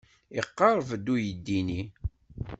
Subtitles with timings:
[0.39, 1.81] Iqerreb-d uydi-nni.